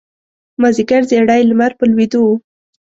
مازیګر 0.61 1.01
زیړی 1.09 1.41
لمر 1.49 1.71
په 1.79 1.83
لویېدو 1.89 2.19
و. 2.25 2.29